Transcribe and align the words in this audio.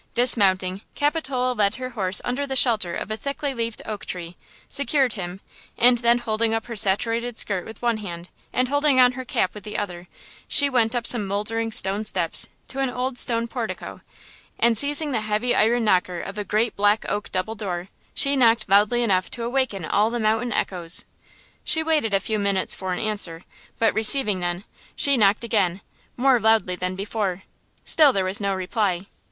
Dismounting, 0.15 0.81
Capitola 0.95 1.53
led 1.53 1.75
her 1.75 1.89
horse 1.89 2.21
under 2.25 2.47
the 2.47 2.55
shelter 2.55 2.95
of 2.95 3.11
a 3.11 3.17
thickly 3.17 3.53
leaved 3.53 3.83
oak 3.85 4.03
tree, 4.03 4.35
secured 4.67 5.13
him, 5.13 5.41
and 5.77 5.99
then 5.99 6.17
holding 6.17 6.55
up 6.55 6.65
her 6.65 6.75
saturated 6.75 7.37
skirt 7.37 7.65
with 7.65 7.83
one 7.83 7.97
hand 7.97 8.29
and 8.51 8.67
holding 8.67 8.99
on 8.99 9.11
her 9.11 9.23
cap 9.23 9.53
with 9.53 9.63
the 9.63 9.77
other; 9.77 10.07
she 10.47 10.71
went 10.71 10.95
up 10.95 11.05
some 11.05 11.27
moldering 11.27 11.71
stone 11.71 12.03
steps 12.03 12.47
to 12.67 12.79
an 12.79 12.89
old 12.89 13.19
stone 13.19 13.47
portico 13.47 14.01
and, 14.57 14.75
seizing 14.75 15.11
the 15.11 15.21
heavy 15.21 15.53
iron 15.53 15.83
knocker 15.83 16.19
of 16.19 16.35
a 16.35 16.43
great 16.43 16.75
black 16.75 17.05
oak 17.07 17.31
double 17.31 17.53
door, 17.53 17.87
she 18.15 18.35
knocked 18.35 18.67
loudly 18.67 19.03
enough 19.03 19.29
to 19.29 19.43
awaken 19.43 19.85
all 19.85 20.09
the 20.09 20.19
mountain 20.19 20.51
echoes. 20.51 21.05
She 21.63 21.83
waited 21.83 22.11
a 22.15 22.19
few 22.19 22.39
minutes 22.39 22.73
for 22.73 22.91
an 22.91 22.97
answer, 22.99 23.43
but 23.77 23.93
receiving 23.93 24.39
none, 24.39 24.63
she 24.95 25.15
knocked 25.15 25.43
again, 25.43 25.81
more 26.17 26.39
loudly 26.39 26.75
than 26.75 26.95
before. 26.95 27.43
Still 27.85 28.11
there 28.11 28.25
was 28.25 28.41
no 28.41 28.55
reply. 28.55 29.05